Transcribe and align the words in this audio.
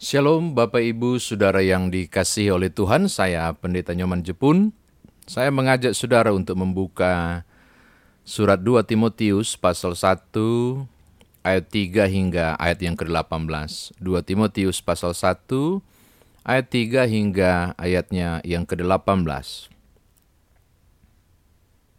Shalom 0.00 0.56
Bapak 0.56 0.80
Ibu 0.80 1.20
Saudara 1.20 1.60
yang 1.60 1.92
dikasihi 1.92 2.48
oleh 2.48 2.72
Tuhan, 2.72 3.12
saya 3.12 3.52
Pendeta 3.52 3.92
Nyoman 3.92 4.24
Jepun. 4.24 4.72
Saya 5.28 5.52
mengajak 5.52 5.92
saudara 5.92 6.32
untuk 6.32 6.56
membuka 6.56 7.44
surat 8.24 8.56
2 8.56 8.80
Timotius 8.88 9.60
pasal 9.60 9.92
1 9.92 10.32
ayat 11.44 11.68
3 11.68 12.08
hingga 12.16 12.56
ayat 12.56 12.80
yang 12.80 12.96
ke-18. 12.96 14.00
2 14.00 14.24
Timotius 14.24 14.80
pasal 14.80 15.12
1 15.12 15.84
ayat 16.48 16.66
3 16.72 17.04
hingga 17.04 17.76
ayatnya 17.76 18.40
yang 18.40 18.64
ke-18. 18.64 19.20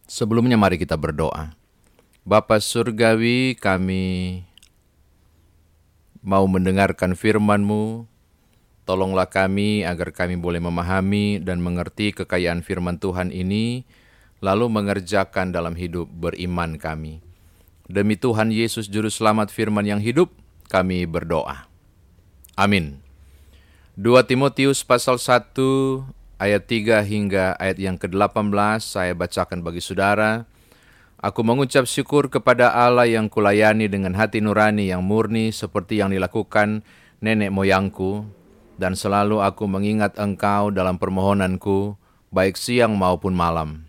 Sebelumnya 0.10 0.58
mari 0.58 0.82
kita 0.82 0.98
berdoa. 0.98 1.54
Bapa 2.26 2.58
Surgawi 2.58 3.54
kami 3.62 4.42
mau 6.22 6.46
mendengarkan 6.46 7.18
firman-Mu. 7.18 8.06
Tolonglah 8.86 9.30
kami 9.30 9.86
agar 9.86 10.10
kami 10.14 10.38
boleh 10.38 10.62
memahami 10.62 11.38
dan 11.42 11.62
mengerti 11.62 12.14
kekayaan 12.14 12.66
firman 12.66 12.98
Tuhan 12.98 13.30
ini, 13.30 13.86
lalu 14.42 14.70
mengerjakan 14.70 15.54
dalam 15.54 15.78
hidup 15.78 16.10
beriman 16.10 16.82
kami. 16.82 17.22
Demi 17.86 18.18
Tuhan 18.18 18.50
Yesus 18.50 18.90
Juru 18.90 19.12
Selamat 19.12 19.54
firman 19.54 19.86
yang 19.86 20.02
hidup, 20.02 20.34
kami 20.72 21.06
berdoa. 21.06 21.68
Amin. 22.58 23.04
2 24.00 24.24
Timotius 24.26 24.82
pasal 24.82 25.20
1 25.20 25.54
ayat 26.42 26.64
3 26.66 27.06
hingga 27.06 27.54
ayat 27.60 27.78
yang 27.78 28.00
ke-18 28.02 28.82
saya 28.82 29.14
bacakan 29.14 29.62
bagi 29.62 29.84
saudara. 29.84 30.51
Aku 31.22 31.46
mengucap 31.46 31.86
syukur 31.86 32.34
kepada 32.34 32.74
Allah 32.74 33.06
yang 33.06 33.30
kulayani 33.30 33.86
dengan 33.86 34.18
hati 34.18 34.42
nurani 34.42 34.90
yang 34.90 35.06
murni 35.06 35.54
seperti 35.54 36.02
yang 36.02 36.10
dilakukan 36.10 36.82
nenek 37.22 37.54
moyangku, 37.54 38.26
dan 38.82 38.98
selalu 38.98 39.38
aku 39.38 39.70
mengingat 39.70 40.18
engkau 40.18 40.74
dalam 40.74 40.98
permohonanku, 40.98 41.94
baik 42.34 42.58
siang 42.58 42.98
maupun 42.98 43.38
malam. 43.38 43.86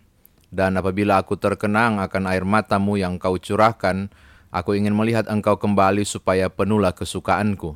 Dan 0.53 0.77
apabila 0.77 1.25
aku 1.25 1.33
terkenang 1.33 1.97
akan 1.97 2.29
air 2.29 2.45
matamu 2.45 3.01
yang 3.01 3.17
kau 3.17 3.33
curahkan, 3.41 4.13
aku 4.53 4.77
ingin 4.77 4.93
melihat 4.93 5.25
engkau 5.25 5.57
kembali 5.57 6.05
supaya 6.05 6.53
penuhlah 6.53 6.93
kesukaanku. 6.93 7.73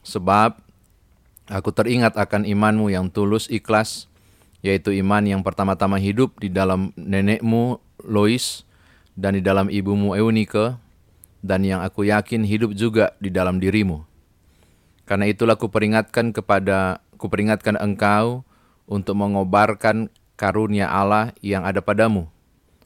Sebab 0.00 0.56
aku 1.52 1.70
teringat 1.76 2.16
akan 2.16 2.48
imanmu 2.48 2.88
yang 2.88 3.12
tulus 3.12 3.52
ikhlas, 3.52 4.08
yaitu 4.62 4.94
iman 5.02 5.22
yang 5.26 5.42
pertama-tama 5.42 5.98
hidup 5.98 6.38
di 6.38 6.48
dalam 6.48 6.94
nenekmu 6.94 7.82
Lois 8.02 8.62
dan 9.18 9.36
di 9.36 9.42
dalam 9.44 9.68
ibumu 9.68 10.14
Eunike, 10.16 10.78
dan 11.42 11.66
yang 11.66 11.82
aku 11.82 12.06
yakin 12.06 12.46
hidup 12.46 12.72
juga 12.72 13.12
di 13.18 13.28
dalam 13.28 13.58
dirimu. 13.58 14.06
Karena 15.04 15.26
itulah 15.26 15.58
kuperingatkan 15.58 16.30
kepada 16.30 17.02
kuperingatkan 17.18 17.76
engkau 17.76 18.46
untuk 18.86 19.18
mengobarkan 19.18 20.08
karunia 20.38 20.90
Allah 20.90 21.34
yang 21.42 21.66
ada 21.66 21.82
padamu 21.82 22.30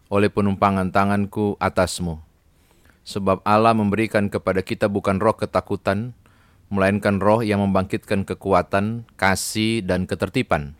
oleh 0.08 0.32
penumpangan 0.32 0.90
tanganku 0.90 1.54
atasmu. 1.60 2.20
Sebab 3.06 3.44
Allah 3.46 3.70
memberikan 3.70 4.26
kepada 4.26 4.66
kita 4.66 4.90
bukan 4.90 5.22
roh 5.22 5.38
ketakutan, 5.38 6.10
melainkan 6.72 7.22
roh 7.22 7.40
yang 7.46 7.62
membangkitkan 7.62 8.26
kekuatan, 8.26 9.06
kasih, 9.14 9.86
dan 9.86 10.10
ketertiban. 10.10 10.74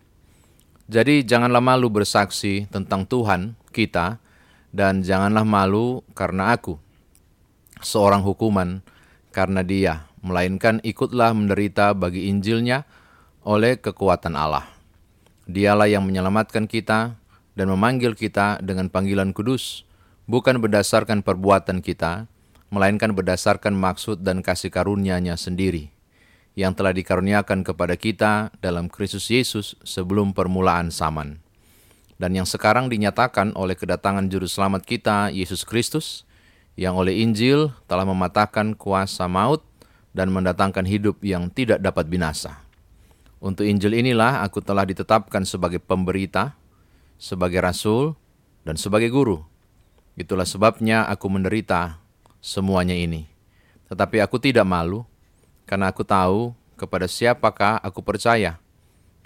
Jadi 0.87 1.27
janganlah 1.27 1.59
malu 1.59 1.91
bersaksi 1.91 2.63
tentang 2.71 3.03
Tuhan 3.03 3.59
kita 3.75 4.23
dan 4.71 5.03
janganlah 5.03 5.43
malu 5.43 5.99
karena 6.15 6.55
aku 6.55 6.79
seorang 7.83 8.23
hukuman 8.23 8.79
karena 9.35 9.67
dia 9.67 10.07
melainkan 10.23 10.79
ikutlah 10.87 11.35
menderita 11.35 11.91
bagi 11.91 12.31
Injilnya 12.31 12.87
oleh 13.43 13.75
kekuatan 13.75 14.39
Allah. 14.39 14.63
Dialah 15.43 15.91
yang 15.91 16.07
menyelamatkan 16.07 16.71
kita 16.71 17.19
dan 17.51 17.67
memanggil 17.67 18.15
kita 18.15 18.63
dengan 18.63 18.87
panggilan 18.87 19.35
kudus, 19.35 19.83
bukan 20.23 20.63
berdasarkan 20.63 21.19
perbuatan 21.19 21.83
kita, 21.83 22.31
melainkan 22.71 23.11
berdasarkan 23.11 23.75
maksud 23.75 24.23
dan 24.23 24.39
kasih 24.39 24.71
karunia-Nya 24.71 25.35
sendiri 25.35 25.96
yang 26.57 26.73
telah 26.73 26.89
dikaruniakan 26.89 27.61
kepada 27.61 27.93
kita 27.93 28.49
dalam 28.57 28.89
Kristus 28.89 29.29
Yesus 29.29 29.77
sebelum 29.85 30.33
permulaan 30.33 30.89
zaman. 30.89 31.37
Dan 32.17 32.33
yang 32.33 32.49
sekarang 32.49 32.89
dinyatakan 32.89 33.53
oleh 33.53 33.77
kedatangan 33.77 34.25
Juru 34.25 34.49
Selamat 34.49 34.81
kita, 34.81 35.29
Yesus 35.29 35.61
Kristus, 35.61 36.25
yang 36.73 36.97
oleh 36.97 37.21
Injil 37.21 37.69
telah 37.85 38.09
mematahkan 38.09 38.73
kuasa 38.73 39.29
maut 39.29 39.61
dan 40.17 40.33
mendatangkan 40.33 40.81
hidup 40.89 41.21
yang 41.21 41.53
tidak 41.53 41.77
dapat 41.77 42.09
binasa. 42.09 42.65
Untuk 43.37 43.69
Injil 43.69 43.93
inilah 43.93 44.41
aku 44.41 44.65
telah 44.65 44.81
ditetapkan 44.81 45.45
sebagai 45.45 45.77
pemberita, 45.77 46.57
sebagai 47.21 47.61
rasul, 47.61 48.17
dan 48.65 48.81
sebagai 48.81 49.13
guru. 49.13 49.45
Itulah 50.17 50.49
sebabnya 50.49 51.05
aku 51.05 51.29
menderita 51.29 52.01
semuanya 52.41 52.97
ini. 52.97 53.29
Tetapi 53.93 54.25
aku 54.25 54.41
tidak 54.41 54.65
malu, 54.65 55.05
karena 55.67 55.91
aku 55.91 56.07
tahu 56.07 56.55
kepada 56.79 57.05
siapakah 57.05 57.77
aku 57.83 57.99
percaya, 57.99 58.55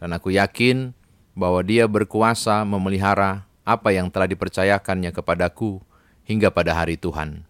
dan 0.01 0.11
aku 0.17 0.33
yakin 0.33 0.91
bahwa 1.37 1.61
dia 1.61 1.85
berkuasa 1.85 2.65
memelihara 2.65 3.45
apa 3.61 3.93
yang 3.93 4.09
telah 4.09 4.25
dipercayakannya 4.25 5.13
kepadaku 5.13 5.79
hingga 6.25 6.49
pada 6.49 6.73
hari 6.73 6.97
Tuhan. 6.97 7.45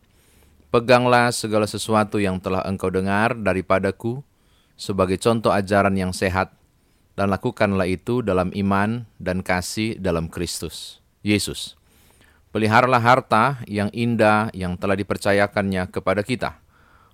Peganglah 0.70 1.32
segala 1.32 1.66
sesuatu 1.66 2.20
yang 2.20 2.38
telah 2.44 2.68
engkau 2.68 2.92
dengar 2.92 3.34
daripadaku 3.34 4.20
sebagai 4.76 5.16
contoh 5.18 5.50
ajaran 5.50 5.96
yang 5.96 6.12
sehat, 6.12 6.52
dan 7.16 7.32
lakukanlah 7.32 7.88
itu 7.88 8.20
dalam 8.20 8.52
iman 8.52 9.08
dan 9.18 9.40
kasih 9.40 9.96
dalam 10.00 10.28
Kristus, 10.28 11.00
Yesus. 11.24 11.80
Peliharalah 12.52 13.00
harta 13.00 13.64
yang 13.68 13.88
indah 13.96 14.52
yang 14.52 14.76
telah 14.76 15.00
dipercayakannya 15.00 15.88
kepada 15.88 16.20
kita 16.20 16.61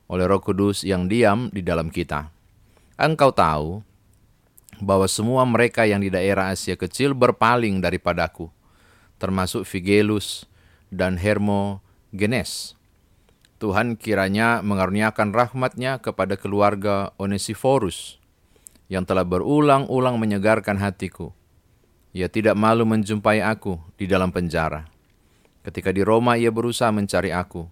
oleh 0.08 0.26
Roh 0.28 0.40
Kudus 0.40 0.84
yang 0.88 1.12
diam 1.12 1.52
di 1.52 1.64
dalam 1.64 1.92
kita. 1.92 2.32
Engkau 2.98 3.30
tahu 3.32 3.84
bahwa 4.82 5.06
semua 5.06 5.44
mereka 5.46 5.86
yang 5.86 6.02
di 6.02 6.10
daerah 6.10 6.52
Asia 6.54 6.74
Kecil 6.80 7.14
berpaling 7.14 7.84
daripadaku, 7.84 8.50
termasuk 9.22 9.68
Figelus 9.68 10.48
dan 10.90 11.20
Hermogenes. 11.20 12.74
Tuhan 13.58 13.98
kiranya 13.98 14.62
mengaruniakan 14.62 15.34
rahmatnya 15.34 15.98
kepada 15.98 16.38
keluarga 16.38 17.10
Onesiphorus 17.18 18.22
yang 18.86 19.02
telah 19.02 19.26
berulang-ulang 19.26 20.22
menyegarkan 20.22 20.78
hatiku. 20.78 21.34
Ia 22.14 22.30
tidak 22.30 22.54
malu 22.54 22.86
menjumpai 22.86 23.42
aku 23.42 23.82
di 23.98 24.06
dalam 24.06 24.30
penjara. 24.30 24.86
Ketika 25.66 25.92
di 25.92 26.06
Roma 26.06 26.38
ia 26.40 26.54
berusaha 26.54 26.94
mencari 26.94 27.34
aku 27.34 27.66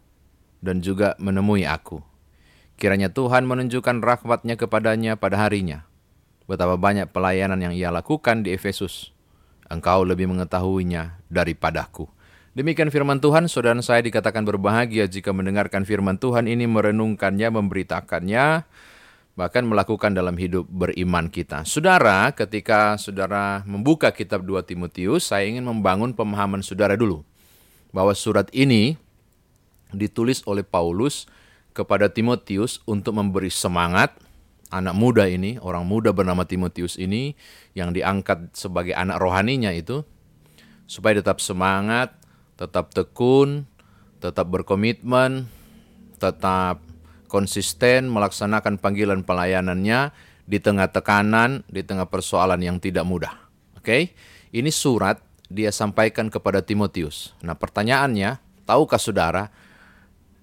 dan 0.59 0.81
juga 0.81 1.13
menemui 1.21 1.63
aku. 1.63 2.14
Kiranya 2.75 3.07
Tuhan 3.07 3.47
menunjukkan 3.47 4.03
rahmatnya 4.03 4.59
kepadanya 4.59 5.15
pada 5.15 5.39
harinya. 5.39 5.87
Betapa 6.45 6.75
banyak 6.75 7.09
pelayanan 7.09 7.57
yang 7.63 7.73
ia 7.73 7.87
lakukan 7.89 8.43
di 8.43 8.51
Efesus. 8.51 9.15
Engkau 9.71 10.03
lebih 10.05 10.29
mengetahuinya 10.29 11.17
daripadaku. 11.31 12.05
Demikian 12.55 12.87
firman 12.87 13.19
Tuhan, 13.19 13.51
saudara 13.51 13.75
saya 13.83 13.99
dikatakan 13.99 14.47
berbahagia 14.47 15.11
jika 15.11 15.35
mendengarkan 15.35 15.83
firman 15.83 16.15
Tuhan 16.15 16.47
ini, 16.47 16.63
merenungkannya, 16.63 17.51
memberitakannya, 17.51 18.63
bahkan 19.35 19.63
melakukan 19.67 20.15
dalam 20.15 20.39
hidup 20.39 20.63
beriman 20.71 21.27
kita. 21.27 21.67
Saudara, 21.67 22.31
ketika 22.31 22.95
saudara 22.95 23.59
membuka 23.67 24.07
kitab 24.15 24.47
2 24.47 24.63
Timotius, 24.63 25.27
saya 25.27 25.51
ingin 25.51 25.67
membangun 25.67 26.15
pemahaman 26.15 26.63
saudara 26.63 26.95
dulu. 26.95 27.27
Bahwa 27.91 28.15
surat 28.15 28.47
ini 28.55 28.95
ditulis 29.91 30.39
oleh 30.47 30.63
Paulus 30.63 31.27
kepada 31.75 32.07
Timotius 32.07 32.79
untuk 32.87 33.19
memberi 33.19 33.51
semangat 33.51 34.15
anak 34.71 34.95
muda 34.95 35.27
ini, 35.27 35.59
orang 35.59 35.83
muda 35.83 36.15
bernama 36.15 36.47
Timotius 36.47 36.95
ini 36.95 37.35
yang 37.75 37.91
diangkat 37.91 38.55
sebagai 38.55 38.95
anak 38.95 39.19
rohaninya 39.19 39.69
itu 39.75 40.01
supaya 40.87 41.19
tetap 41.19 41.43
semangat, 41.43 42.15
tetap 42.55 42.95
tekun, 42.95 43.67
tetap 44.23 44.47
berkomitmen, 44.49 45.51
tetap 46.17 46.81
konsisten 47.27 48.07
melaksanakan 48.07 48.79
panggilan 48.79 49.21
pelayanannya 49.27 50.15
di 50.45 50.57
tengah 50.61 50.87
tekanan, 50.89 51.65
di 51.67 51.81
tengah 51.83 52.07
persoalan 52.07 52.61
yang 52.61 52.77
tidak 52.79 53.03
mudah. 53.03 53.33
Oke, 53.75 54.13
ini 54.53 54.71
surat 54.71 55.19
dia 55.51 55.69
sampaikan 55.69 56.29
kepada 56.31 56.61
Timotius. 56.61 57.37
Nah, 57.41 57.53
pertanyaannya, 57.53 58.41
tahukah 58.65 59.01
saudara 59.01 59.49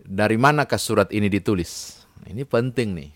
dari 0.03 0.35
manakah 0.35 0.79
surat 0.79 1.09
ini 1.15 1.31
ditulis? 1.31 2.03
Ini 2.27 2.43
penting 2.47 2.95
nih. 2.95 3.13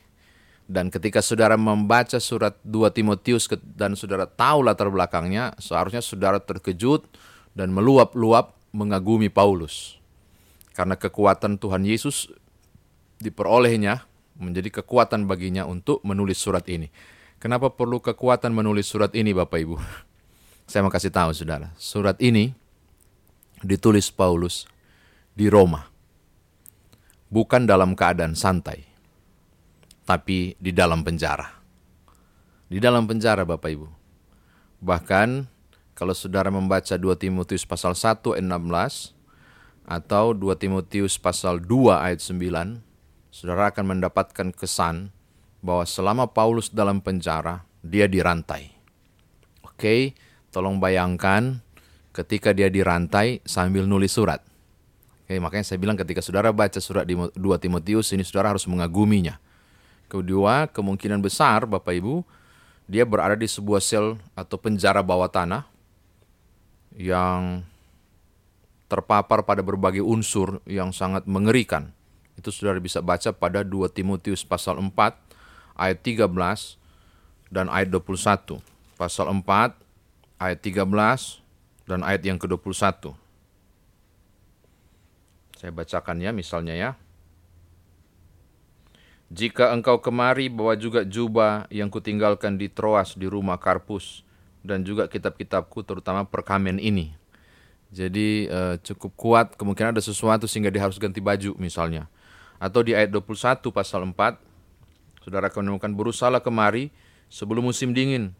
Dan 0.66 0.90
ketika 0.90 1.22
saudara 1.22 1.54
membaca 1.54 2.18
surat 2.18 2.58
2 2.66 2.90
Timotius 2.90 3.46
dan 3.62 3.94
saudara 3.94 4.26
tahu 4.26 4.66
latar 4.66 4.90
belakangnya, 4.90 5.54
seharusnya 5.62 6.02
saudara 6.02 6.42
terkejut 6.42 7.06
dan 7.54 7.70
meluap-luap 7.70 8.58
mengagumi 8.74 9.30
Paulus. 9.30 9.94
Karena 10.74 10.98
kekuatan 10.98 11.62
Tuhan 11.62 11.86
Yesus 11.86 12.28
diperolehnya 13.22 14.04
menjadi 14.36 14.82
kekuatan 14.82 15.24
baginya 15.30 15.64
untuk 15.64 16.02
menulis 16.02 16.36
surat 16.36 16.66
ini. 16.66 16.90
Kenapa 17.38 17.72
perlu 17.72 18.02
kekuatan 18.02 18.50
menulis 18.52 18.90
surat 18.90 19.14
ini 19.14 19.32
Bapak 19.32 19.58
Ibu? 19.62 19.76
Saya 20.68 20.82
mau 20.82 20.90
kasih 20.90 21.14
tahu 21.14 21.30
saudara, 21.30 21.70
surat 21.78 22.18
ini 22.18 22.50
ditulis 23.62 24.10
Paulus 24.10 24.66
di 25.32 25.46
Roma. 25.46 25.95
Bukan 27.26 27.66
dalam 27.66 27.98
keadaan 27.98 28.38
santai, 28.38 28.86
tapi 30.06 30.54
di 30.62 30.70
dalam 30.70 31.02
penjara. 31.02 31.58
Di 32.70 32.78
dalam 32.78 33.10
penjara 33.10 33.42
Bapak 33.42 33.70
Ibu. 33.70 33.88
Bahkan 34.78 35.28
kalau 35.96 36.14
saudara 36.14 36.52
membaca 36.54 36.94
2 36.94 37.02
Timotius 37.18 37.66
pasal 37.66 37.98
1 37.98 38.36
ayat 38.38 38.46
16 38.46 39.16
atau 39.86 40.34
2 40.34 40.54
Timotius 40.60 41.18
pasal 41.18 41.58
2 41.58 41.98
ayat 41.98 42.22
9, 42.22 42.82
saudara 43.34 43.74
akan 43.74 43.84
mendapatkan 43.96 44.54
kesan 44.54 45.10
bahwa 45.64 45.82
selama 45.82 46.30
Paulus 46.30 46.70
dalam 46.70 47.02
penjara, 47.02 47.66
dia 47.82 48.06
dirantai. 48.06 48.70
Oke, 49.66 50.14
tolong 50.54 50.78
bayangkan 50.78 51.62
ketika 52.14 52.54
dia 52.54 52.70
dirantai 52.70 53.42
sambil 53.42 53.86
nulis 53.86 54.14
surat. 54.14 54.42
Oke, 55.26 55.42
makanya 55.42 55.66
saya 55.66 55.82
bilang 55.82 55.98
ketika 55.98 56.22
saudara 56.22 56.54
baca 56.54 56.78
surat 56.78 57.02
di 57.02 57.18
2 57.18 57.34
Timotius 57.58 58.14
ini 58.14 58.22
saudara 58.22 58.54
harus 58.54 58.62
mengaguminya. 58.70 59.42
Kedua, 60.06 60.70
kemungkinan 60.70 61.18
besar 61.18 61.66
Bapak 61.66 61.98
Ibu, 61.98 62.22
dia 62.86 63.02
berada 63.02 63.34
di 63.34 63.50
sebuah 63.50 63.82
sel 63.82 64.22
atau 64.38 64.54
penjara 64.54 65.02
bawah 65.02 65.26
tanah 65.26 65.66
yang 66.94 67.66
terpapar 68.86 69.42
pada 69.42 69.66
berbagai 69.66 70.06
unsur 70.06 70.62
yang 70.62 70.94
sangat 70.94 71.26
mengerikan. 71.26 71.90
Itu 72.38 72.54
saudara 72.54 72.78
bisa 72.78 73.02
baca 73.02 73.34
pada 73.34 73.66
2 73.66 73.90
Timotius 73.90 74.46
pasal 74.46 74.78
4 74.78 74.94
ayat 75.74 75.98
13 76.06 76.30
dan 77.50 77.66
ayat 77.66 77.90
21. 77.90 78.62
Pasal 78.94 79.26
4 79.34 79.74
ayat 80.38 80.58
13 80.62 80.86
dan 81.90 82.06
ayat 82.06 82.22
yang 82.22 82.38
ke-21. 82.38 83.25
Saya 85.66 85.74
bacakan 85.74 86.22
ya 86.22 86.30
misalnya 86.30 86.78
ya. 86.78 86.90
Jika 89.34 89.74
engkau 89.74 89.98
kemari 89.98 90.46
bawa 90.46 90.78
juga 90.78 91.02
jubah 91.02 91.66
yang 91.74 91.90
kutinggalkan 91.90 92.54
di 92.54 92.70
Troas 92.70 93.18
di 93.18 93.26
rumah 93.26 93.58
Karpus 93.58 94.22
dan 94.62 94.86
juga 94.86 95.10
kitab-kitabku 95.10 95.82
terutama 95.82 96.22
perkamen 96.22 96.78
ini. 96.78 97.18
Jadi 97.90 98.46
uh, 98.46 98.78
cukup 98.78 99.10
kuat 99.18 99.46
kemungkinan 99.58 99.90
ada 99.90 99.98
sesuatu 99.98 100.46
sehingga 100.46 100.70
dia 100.70 100.86
harus 100.86 101.02
ganti 101.02 101.18
baju 101.18 101.58
misalnya. 101.58 102.06
Atau 102.62 102.86
di 102.86 102.94
ayat 102.94 103.10
21 103.10 103.66
pasal 103.74 104.06
4 104.06 105.26
Saudara 105.26 105.50
akan 105.50 105.66
menemukan 105.66 105.90
berusaha 105.90 106.30
kemari 106.38 106.94
sebelum 107.26 107.66
musim 107.66 107.90
dingin. 107.90 108.38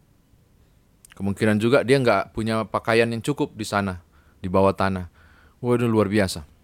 Kemungkinan 1.19 1.59
juga 1.59 1.83
dia 1.83 1.99
nggak 1.99 2.31
punya 2.31 2.63
pakaian 2.63 3.11
yang 3.11 3.19
cukup 3.19 3.51
di 3.51 3.67
sana, 3.67 3.99
di 4.39 4.47
bawah 4.47 4.71
tanah. 4.71 5.11
Waduh 5.59 5.91
luar 5.91 6.07
biasa. 6.07 6.55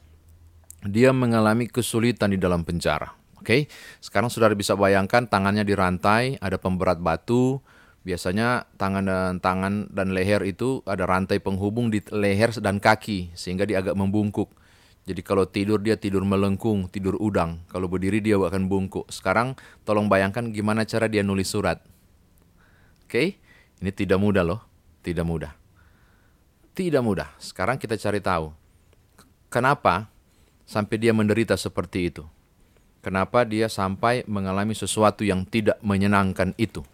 Dia 0.84 1.16
mengalami 1.16 1.72
kesulitan 1.72 2.36
di 2.36 2.40
dalam 2.40 2.68
penjara. 2.68 3.16
Oke, 3.40 3.44
okay? 3.44 3.62
sekarang 4.00 4.32
saudara 4.32 4.56
bisa 4.56 4.76
bayangkan 4.76 5.28
tangannya 5.28 5.68
dirantai, 5.68 6.40
ada 6.40 6.56
pemberat 6.56 7.00
batu. 7.04 7.60
Biasanya 8.04 8.68
tangan 8.76 9.04
dan 9.08 9.36
tangan 9.40 9.74
dan 9.92 10.12
leher 10.12 10.44
itu 10.44 10.84
ada 10.84 11.08
rantai 11.08 11.40
penghubung 11.40 11.88
di 11.88 12.04
leher 12.12 12.52
dan 12.60 12.84
kaki 12.84 13.32
sehingga 13.32 13.64
dia 13.64 13.80
agak 13.80 13.96
membungkuk. 13.96 14.52
Jadi 15.04 15.20
kalau 15.20 15.44
tidur 15.44 15.84
dia 15.84 16.00
tidur 16.00 16.24
melengkung, 16.24 16.88
tidur 16.88 17.20
udang. 17.20 17.64
Kalau 17.68 17.92
berdiri 17.92 18.24
dia 18.24 18.40
akan 18.40 18.72
bungkuk. 18.72 19.12
Sekarang 19.12 19.60
tolong 19.84 20.08
bayangkan 20.08 20.52
gimana 20.56 20.88
cara 20.88 21.12
dia 21.12 21.24
nulis 21.24 21.52
surat. 21.52 21.84
Oke, 23.04 23.12
okay? 23.12 23.28
ini 23.84 23.92
tidak 23.92 24.20
mudah 24.20 24.48
loh, 24.48 24.64
tidak 25.04 25.28
mudah. 25.28 25.52
Tidak 26.72 27.04
mudah. 27.04 27.36
Sekarang 27.40 27.76
kita 27.76 28.00
cari 28.00 28.24
tahu. 28.24 28.56
Kenapa 29.52 30.12
sampai 30.63 30.95
dia 31.00 31.12
menderita 31.12 31.56
seperti 31.56 32.12
itu? 32.12 32.24
Kenapa 33.04 33.44
dia 33.44 33.68
sampai 33.68 34.24
mengalami 34.31 34.71
sesuatu 34.71 35.27
yang 35.27 35.44
tidak 35.44 35.75
menyenangkan 35.83 36.56
itu? 36.56 36.88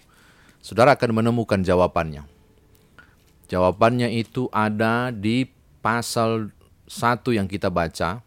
Saudara 0.59 0.97
akan 0.97 1.21
menemukan 1.21 1.61
jawabannya. 1.61 2.25
Jawabannya 3.49 4.13
itu 4.17 4.49
ada 4.49 5.13
di 5.13 5.45
pasal 5.81 6.49
satu 6.89 7.29
yang 7.33 7.45
kita 7.45 7.69
baca 7.69 8.25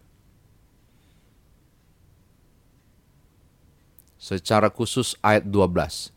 secara 4.22 4.70
khusus 4.70 5.18
ayat 5.18 5.42
12. 5.50 6.14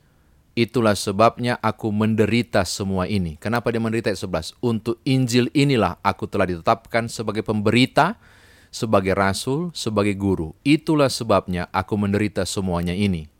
Itulah 0.56 0.96
sebabnya 0.96 1.58
aku 1.60 1.90
menderita 1.90 2.64
semua 2.64 3.10
ini. 3.10 3.36
Kenapa 3.42 3.74
dia 3.74 3.82
menderita 3.82 4.14
ayat 4.14 4.22
11? 4.22 4.56
Untuk 4.62 5.02
Injil 5.04 5.50
inilah 5.52 5.98
aku 6.00 6.30
telah 6.30 6.48
ditetapkan 6.48 7.10
sebagai 7.10 7.42
pemberita, 7.42 8.22
sebagai 8.76 9.16
rasul, 9.16 9.72
sebagai 9.72 10.20
guru. 10.20 10.52
Itulah 10.68 11.08
sebabnya 11.08 11.72
aku 11.72 11.96
menderita 11.96 12.44
semuanya 12.44 12.92
ini. 12.92 13.32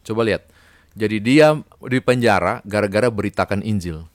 Coba 0.00 0.24
lihat. 0.24 0.48
Jadi 0.96 1.20
dia 1.20 1.60
di 1.84 2.00
penjara 2.00 2.64
gara-gara 2.64 3.12
beritakan 3.12 3.60
Injil 3.60 4.08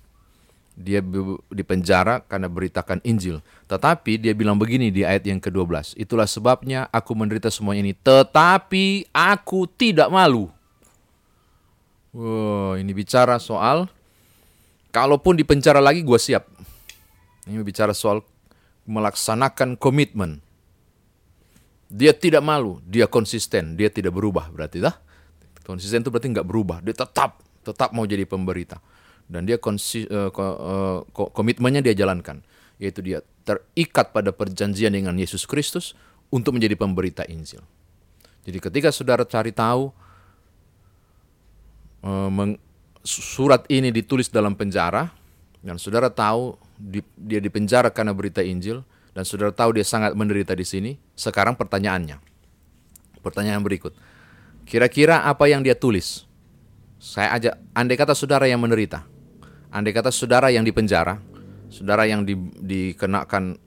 dia 0.77 1.01
di 1.49 1.63
penjara 1.65 2.21
karena 2.21 2.45
beritakan 2.45 3.01
Injil. 3.01 3.41
Tetapi 3.65 4.21
dia 4.21 4.37
bilang 4.37 4.61
begini 4.61 4.93
di 4.93 5.01
ayat 5.01 5.25
yang 5.25 5.41
ke-12. 5.41 5.97
Itulah 5.97 6.29
sebabnya 6.29 6.85
aku 6.93 7.17
menderita 7.17 7.49
semua 7.49 7.73
ini. 7.73 7.97
Tetapi 7.97 9.09
aku 9.09 9.65
tidak 9.65 10.13
malu. 10.13 10.53
Wow, 12.13 12.77
ini 12.77 12.93
bicara 12.93 13.41
soal 13.41 13.89
kalaupun 14.93 15.33
di 15.33 15.41
penjara 15.41 15.81
lagi 15.81 16.05
gue 16.05 16.19
siap. 16.21 16.45
Ini 17.49 17.57
bicara 17.65 17.97
soal 17.97 18.21
melaksanakan 18.85 19.81
komitmen. 19.81 20.45
Dia 21.87 22.11
tidak 22.11 22.43
malu, 22.43 22.83
dia 22.83 23.07
konsisten, 23.07 23.79
dia 23.79 23.87
tidak 23.87 24.11
berubah 24.11 24.51
berarti 24.51 24.83
dah. 24.83 24.95
Konsisten 25.63 26.03
itu 26.03 26.11
berarti 26.11 26.31
nggak 26.31 26.47
berubah, 26.47 26.83
dia 26.83 26.95
tetap 26.95 27.43
tetap 27.63 27.91
mau 27.91 28.07
jadi 28.07 28.23
pemberita 28.23 28.79
dan 29.27 29.43
dia 29.43 29.59
konsi, 29.59 30.07
uh, 30.07 30.31
uh, 30.31 31.03
komitmennya 31.11 31.83
dia 31.83 31.91
jalankan 31.91 32.39
yaitu 32.79 33.03
dia 33.03 33.19
terikat 33.43 34.15
pada 34.15 34.31
perjanjian 34.31 34.95
dengan 34.95 35.17
Yesus 35.19 35.43
Kristus 35.43 35.97
untuk 36.31 36.55
menjadi 36.55 36.79
pemberita 36.79 37.27
Injil. 37.27 37.59
Jadi 38.47 38.57
ketika 38.63 38.89
saudara 38.95 39.27
cari 39.27 39.51
tahu 39.51 39.91
uh, 42.07 42.31
surat 43.03 43.67
ini 43.67 43.91
ditulis 43.91 44.31
dalam 44.31 44.55
penjara 44.55 45.11
dan 45.59 45.75
saudara 45.75 46.07
tahu 46.07 46.55
di, 46.79 47.03
dia 47.19 47.43
di 47.43 47.51
penjara 47.51 47.91
karena 47.91 48.15
berita 48.15 48.39
Injil 48.39 48.85
dan 49.17 49.25
saudara 49.25 49.49
tahu 49.49 49.73
dia 49.73 49.81
sangat 49.81 50.13
menderita 50.13 50.53
di 50.53 50.61
sini, 50.61 50.93
sekarang 51.17 51.57
pertanyaannya. 51.57 52.21
Pertanyaan 53.25 53.65
berikut. 53.65 53.97
Kira-kira 54.69 55.25
apa 55.25 55.49
yang 55.49 55.65
dia 55.65 55.73
tulis? 55.73 56.29
Saya 57.01 57.33
ajak, 57.33 57.53
andai 57.73 57.97
kata 57.97 58.13
saudara 58.13 58.45
yang 58.45 58.61
menderita, 58.61 59.09
Andai 59.73 59.89
kata 59.89 60.13
saudara 60.13 60.53
yang 60.53 60.61
dipenjara, 60.61 61.17
saudara 61.67 62.05
yang 62.05 62.29
di, 62.29 62.37
dikenakan 62.61 63.57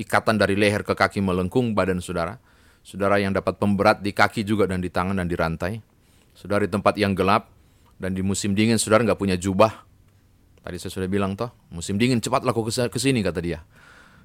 ikatan 0.00 0.40
dari 0.40 0.56
leher 0.56 0.80
ke 0.80 0.96
kaki 0.96 1.20
melengkung 1.20 1.76
badan 1.76 2.00
saudara, 2.00 2.40
saudara 2.80 3.20
yang 3.20 3.36
dapat 3.36 3.60
pemberat 3.60 4.00
di 4.00 4.16
kaki 4.16 4.40
juga 4.40 4.64
dan 4.64 4.80
di 4.80 4.88
tangan 4.88 5.20
dan 5.20 5.28
di 5.28 5.36
rantai, 5.36 5.84
saudara 6.32 6.64
di 6.64 6.72
tempat 6.72 6.96
yang 6.96 7.12
gelap 7.12 7.52
dan 8.00 8.16
di 8.16 8.24
musim 8.24 8.56
dingin 8.56 8.80
saudara 8.80 9.04
nggak 9.04 9.20
punya 9.20 9.36
jubah. 9.36 9.84
Tadi 10.64 10.76
saya 10.80 10.96
sudah 10.96 11.08
bilang 11.12 11.36
toh, 11.36 11.52
musim 11.70 12.00
dingin 12.00 12.24
cepatlah 12.24 12.56
kau 12.56 12.64
ke 12.64 12.98
sini 12.98 13.20
kata 13.20 13.38
dia. 13.44 13.62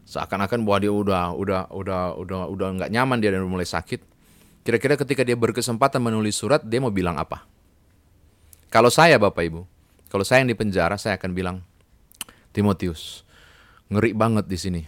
Seakan-akan 0.03 0.67
bahwa 0.67 0.79
dia 0.83 0.91
udah 0.91 1.31
udah 1.31 1.62
udah 1.72 2.01
udah 2.19 2.41
udah 2.51 2.67
nggak 2.79 2.91
nyaman 2.91 3.17
dia 3.24 3.31
dan 3.31 3.48
mulai 3.48 3.67
sakit. 3.67 4.03
Kira-kira 4.63 4.95
ketika 4.95 5.27
dia 5.27 5.36
berkesempatan 5.36 6.00
menulis 6.00 6.39
surat, 6.39 6.63
dia 6.63 6.79
mau 6.79 6.91
bilang 6.91 7.19
apa? 7.19 7.43
Kalau 8.72 8.88
saya 8.88 9.19
Bapak 9.19 9.43
Ibu, 9.43 9.62
kalau 10.07 10.24
saya 10.24 10.41
yang 10.41 10.50
di 10.50 10.57
penjara, 10.57 10.95
saya 10.95 11.19
akan 11.19 11.36
bilang, 11.36 11.57
Timotius, 12.55 13.27
ngeri 13.91 14.15
banget 14.15 14.48
di 14.48 14.57
sini. 14.57 14.81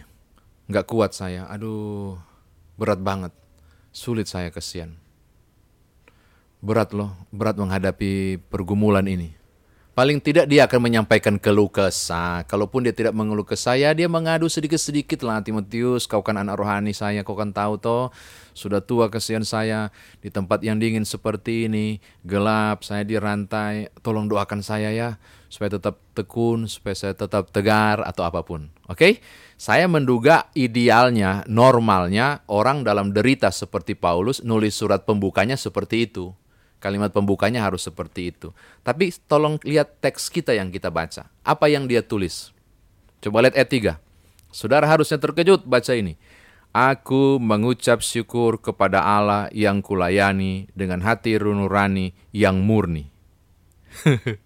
Nggak 0.66 0.88
kuat 0.88 1.12
saya, 1.12 1.44
aduh, 1.46 2.16
berat 2.80 3.04
banget. 3.04 3.36
Sulit 3.92 4.32
saya 4.32 4.48
kesian. 4.48 4.96
Berat 6.64 6.96
loh, 6.96 7.14
berat 7.28 7.60
menghadapi 7.60 8.40
pergumulan 8.48 9.04
ini. 9.04 9.35
Paling 9.96 10.20
tidak 10.20 10.44
dia 10.44 10.68
akan 10.68 10.92
menyampaikan 10.92 11.40
keluh 11.40 11.72
kesah. 11.72 12.44
Kalaupun 12.44 12.84
dia 12.84 12.92
tidak 12.92 13.16
mengeluh 13.16 13.48
ke 13.48 13.56
saya, 13.56 13.96
dia 13.96 14.04
mengadu 14.12 14.44
sedikit-sedikit 14.44 15.24
lah. 15.24 15.40
Timotius, 15.40 16.04
kau 16.04 16.20
kan 16.20 16.36
anak 16.36 16.60
rohani 16.60 16.92
saya, 16.92 17.24
kau 17.24 17.32
kan 17.32 17.48
tahu 17.56 17.80
toh. 17.80 18.12
Sudah 18.52 18.84
tua 18.84 19.08
kesian 19.08 19.48
saya 19.48 19.88
di 20.20 20.28
tempat 20.28 20.60
yang 20.60 20.76
dingin 20.76 21.08
seperti 21.08 21.64
ini. 21.64 21.96
Gelap, 22.28 22.84
saya 22.84 23.08
dirantai. 23.08 23.88
Tolong 24.04 24.28
doakan 24.28 24.60
saya 24.60 24.92
ya. 24.92 25.16
Supaya 25.48 25.80
tetap 25.80 25.96
tekun, 26.12 26.68
supaya 26.68 26.92
saya 26.92 27.16
tetap 27.16 27.48
tegar 27.48 28.04
atau 28.04 28.28
apa 28.28 28.44
pun. 28.44 28.68
Oke? 28.92 29.00
Okay? 29.00 29.12
Saya 29.56 29.88
menduga 29.88 30.52
idealnya, 30.52 31.40
normalnya 31.48 32.44
orang 32.52 32.84
dalam 32.84 33.16
derita 33.16 33.48
seperti 33.48 33.96
Paulus 33.96 34.44
nulis 34.44 34.76
surat 34.76 35.08
pembukanya 35.08 35.56
seperti 35.56 36.04
itu. 36.04 36.36
Kalimat 36.76 37.10
pembukanya 37.10 37.64
harus 37.64 37.88
seperti 37.88 38.36
itu. 38.36 38.52
Tapi 38.84 39.08
tolong 39.24 39.56
lihat 39.64 39.96
teks 40.04 40.28
kita 40.28 40.52
yang 40.52 40.68
kita 40.68 40.92
baca. 40.92 41.32
Apa 41.40 41.72
yang 41.72 41.88
dia 41.88 42.04
tulis? 42.04 42.52
Coba 43.24 43.42
lihat 43.42 43.56
ayat 43.56 43.98
3. 43.98 44.52
Saudara 44.52 44.84
harusnya 44.84 45.16
terkejut 45.16 45.64
baca 45.64 45.92
ini. 45.96 46.20
Aku 46.76 47.40
mengucap 47.40 48.04
syukur 48.04 48.60
kepada 48.60 49.00
Allah 49.00 49.48
yang 49.48 49.80
kulayani 49.80 50.68
dengan 50.76 51.00
hati 51.00 51.40
nurani 51.40 52.12
yang 52.36 52.60
murni. 52.60 53.08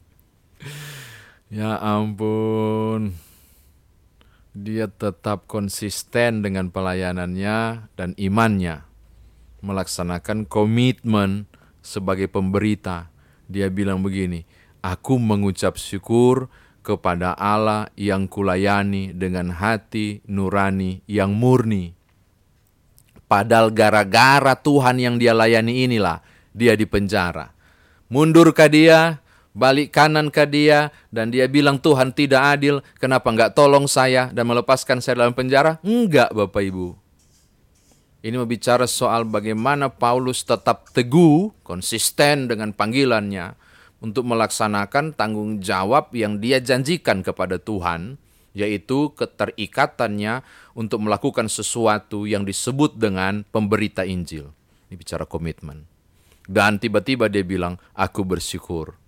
ya 1.51 1.83
ampun. 1.83 3.19
Dia 4.55 4.87
tetap 4.87 5.51
konsisten 5.51 6.47
dengan 6.47 6.71
pelayanannya 6.71 7.91
dan 7.99 8.15
imannya. 8.15 8.87
Melaksanakan 9.67 10.47
komitmen 10.47 11.51
sebagai 11.81 12.29
pemberita, 12.29 13.09
dia 13.51 13.67
bilang 13.73 14.01
begini, 14.05 14.45
Aku 14.81 15.21
mengucap 15.21 15.77
syukur 15.77 16.49
kepada 16.81 17.37
Allah 17.37 17.93
yang 18.01 18.25
kulayani 18.25 19.13
dengan 19.13 19.53
hati 19.53 20.25
nurani 20.25 21.05
yang 21.05 21.37
murni. 21.37 21.93
Padahal 23.29 23.71
gara-gara 23.71 24.57
Tuhan 24.57 24.97
yang 24.99 25.21
dia 25.21 25.37
layani 25.37 25.85
inilah 25.85 26.25
dia 26.51 26.75
di 26.75 26.89
penjara. 26.89 27.55
Mundur 28.11 28.51
ke 28.51 28.67
dia, 28.67 29.23
balik 29.55 29.95
kanan 29.95 30.35
ke 30.35 30.43
dia, 30.51 30.91
dan 31.15 31.31
dia 31.31 31.47
bilang 31.47 31.79
Tuhan 31.79 32.11
tidak 32.11 32.59
adil, 32.59 32.83
kenapa 32.99 33.31
nggak 33.31 33.55
tolong 33.55 33.87
saya 33.87 34.35
dan 34.35 34.51
melepaskan 34.51 34.99
saya 34.99 35.23
dalam 35.23 35.37
penjara? 35.37 35.79
Enggak 35.87 36.35
Bapak 36.35 36.65
Ibu. 36.65 37.10
Ini 38.21 38.37
berbicara 38.37 38.85
soal 38.85 39.25
bagaimana 39.25 39.89
Paulus 39.89 40.45
tetap 40.45 40.93
teguh, 40.93 41.57
konsisten 41.65 42.53
dengan 42.53 42.77
panggilannya 42.77 43.57
untuk 44.05 44.29
melaksanakan 44.29 45.17
tanggung 45.17 45.65
jawab 45.65 46.13
yang 46.13 46.37
dia 46.37 46.61
janjikan 46.61 47.25
kepada 47.25 47.57
Tuhan, 47.57 48.21
yaitu 48.53 49.17
keterikatannya 49.17 50.45
untuk 50.77 51.01
melakukan 51.01 51.49
sesuatu 51.49 52.29
yang 52.29 52.45
disebut 52.45 53.01
dengan 53.01 53.41
pemberita 53.49 54.05
Injil. 54.05 54.53
Ini 54.93 55.01
bicara 55.01 55.25
komitmen. 55.25 55.89
Dan 56.45 56.77
tiba-tiba 56.77 57.33
dia 57.33 57.41
bilang, 57.41 57.81
aku 57.97 58.21
bersyukur. 58.21 59.01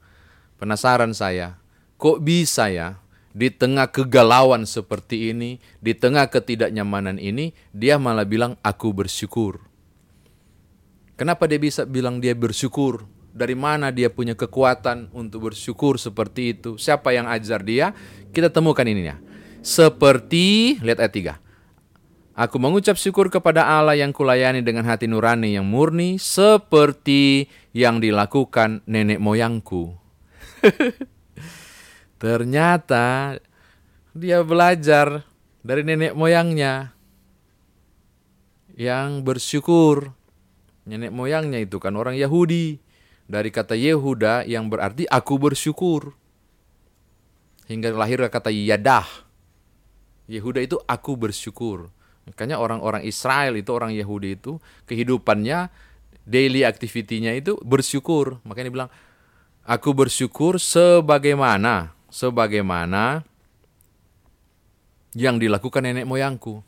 Penasaran 0.56 1.12
saya, 1.12 1.60
kok 2.00 2.24
bisa 2.24 2.72
ya 2.72 2.96
di 3.32 3.48
tengah 3.48 3.88
kegalauan 3.88 4.68
seperti 4.68 5.32
ini, 5.32 5.60
di 5.80 5.96
tengah 5.96 6.28
ketidaknyamanan 6.28 7.16
ini, 7.16 7.56
dia 7.72 7.96
malah 7.96 8.28
bilang, 8.28 8.60
"Aku 8.60 8.92
bersyukur." 8.92 9.64
Kenapa 11.16 11.48
dia 11.48 11.60
bisa 11.60 11.84
bilang 11.84 12.20
dia 12.20 12.32
bersyukur? 12.36 13.04
Dari 13.32 13.56
mana 13.56 13.88
dia 13.88 14.12
punya 14.12 14.36
kekuatan 14.36 15.08
untuk 15.16 15.52
bersyukur 15.52 15.96
seperti 15.96 16.56
itu? 16.56 16.76
Siapa 16.76 17.16
yang 17.16 17.28
ajar 17.28 17.64
dia? 17.64 17.96
Kita 18.32 18.52
temukan 18.52 18.84
ini 18.84 19.08
ya. 19.08 19.16
Seperti, 19.64 20.76
lihat 20.84 21.00
ayat 21.00 21.38
3. 21.38 21.52
Aku 22.32 22.56
mengucap 22.56 22.96
syukur 22.96 23.28
kepada 23.28 23.64
Allah 23.68 23.92
yang 23.92 24.08
kulayani 24.08 24.64
dengan 24.64 24.88
hati 24.88 25.04
nurani 25.04 25.52
yang 25.52 25.68
murni, 25.68 26.16
seperti 26.16 27.46
yang 27.76 28.00
dilakukan 28.00 28.80
nenek 28.88 29.20
moyangku. 29.20 29.92
Ternyata 32.22 33.34
dia 34.14 34.46
belajar 34.46 35.26
dari 35.66 35.82
nenek 35.82 36.14
moyangnya 36.14 36.94
yang 38.78 39.26
bersyukur. 39.26 40.14
Nenek 40.86 41.10
moyangnya 41.10 41.58
itu 41.58 41.82
kan 41.82 41.98
orang 41.98 42.14
Yahudi. 42.14 42.78
Dari 43.26 43.50
kata 43.50 43.74
Yehuda 43.74 44.46
yang 44.46 44.70
berarti 44.70 45.02
aku 45.10 45.34
bersyukur. 45.34 46.14
Hingga 47.66 47.90
lahir 47.90 48.22
kata 48.30 48.54
Yadah. 48.54 49.08
Yehuda 50.30 50.62
itu 50.62 50.78
aku 50.86 51.18
bersyukur. 51.18 51.90
Makanya 52.30 52.62
orang-orang 52.62 53.02
Israel 53.02 53.58
itu 53.58 53.74
orang 53.74 53.90
Yahudi 53.98 54.38
itu 54.38 54.62
kehidupannya 54.86 55.74
daily 56.22 56.62
activity-nya 56.62 57.34
itu 57.34 57.58
bersyukur. 57.66 58.38
Makanya 58.46 58.70
dia 58.70 58.74
bilang 58.78 58.90
aku 59.66 59.90
bersyukur 59.90 60.62
sebagaimana 60.62 61.98
sebagaimana 62.12 63.24
yang 65.16 65.40
dilakukan 65.40 65.80
nenek 65.80 66.04
moyangku. 66.04 66.60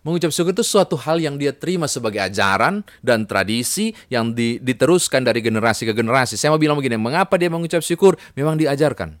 Mengucap 0.00 0.32
syukur 0.32 0.56
itu 0.56 0.64
suatu 0.64 0.96
hal 0.96 1.20
yang 1.20 1.36
dia 1.36 1.52
terima 1.52 1.84
sebagai 1.84 2.24
ajaran 2.24 2.80
dan 3.04 3.28
tradisi 3.28 3.92
yang 4.08 4.32
di, 4.32 4.56
diteruskan 4.56 5.20
dari 5.20 5.44
generasi 5.44 5.84
ke 5.84 5.92
generasi. 5.92 6.40
Saya 6.40 6.56
mau 6.56 6.60
bilang 6.60 6.80
begini, 6.80 6.96
mengapa 6.96 7.36
dia 7.36 7.52
mengucap 7.52 7.84
syukur? 7.84 8.16
Memang 8.32 8.56
diajarkan. 8.56 9.20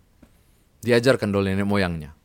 Diajarkan 0.80 1.28
oleh 1.36 1.52
nenek 1.52 1.68
moyangnya. 1.68 2.16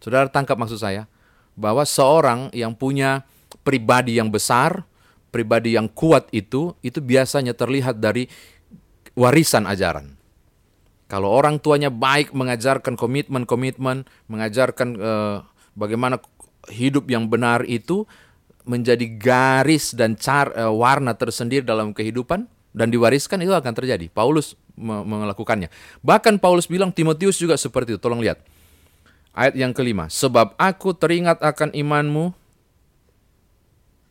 Saudara 0.00 0.32
tangkap 0.32 0.56
maksud 0.56 0.80
saya? 0.80 1.04
Bahwa 1.52 1.84
seorang 1.84 2.48
yang 2.56 2.72
punya 2.72 3.28
pribadi 3.60 4.16
yang 4.16 4.32
besar, 4.32 4.88
pribadi 5.28 5.76
yang 5.76 5.92
kuat 5.92 6.24
itu, 6.32 6.72
itu 6.80 7.04
biasanya 7.04 7.52
terlihat 7.52 8.00
dari 8.00 8.32
warisan 9.12 9.68
ajaran. 9.68 10.17
Kalau 11.08 11.32
orang 11.32 11.56
tuanya 11.56 11.88
baik 11.88 12.36
mengajarkan 12.36 12.92
komitmen-komitmen, 12.92 14.04
mengajarkan 14.28 14.88
uh, 15.00 15.36
bagaimana 15.72 16.20
hidup 16.68 17.08
yang 17.08 17.32
benar 17.32 17.64
itu 17.64 18.04
menjadi 18.68 19.08
garis 19.16 19.96
dan 19.96 20.20
car, 20.20 20.52
uh, 20.52 20.68
warna 20.68 21.16
tersendiri 21.16 21.64
dalam 21.64 21.96
kehidupan 21.96 22.44
dan 22.76 22.92
diwariskan 22.92 23.40
itu 23.40 23.56
akan 23.56 23.72
terjadi. 23.72 24.12
Paulus 24.12 24.52
melakukannya. 24.78 25.72
Bahkan 26.04 26.38
Paulus 26.38 26.68
bilang 26.68 26.92
Timotius 26.92 27.40
juga 27.40 27.56
seperti 27.56 27.96
itu. 27.96 28.00
Tolong 28.04 28.20
lihat. 28.20 28.44
Ayat 29.32 29.56
yang 29.56 29.72
kelima. 29.72 30.12
Sebab 30.12 30.60
aku 30.60 30.92
teringat 30.92 31.40
akan 31.40 31.72
imanmu 31.72 32.36